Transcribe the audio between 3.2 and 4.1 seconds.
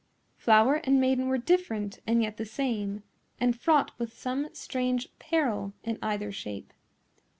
and fraught